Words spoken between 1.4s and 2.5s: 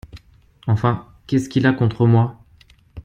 qu’il a contre moi?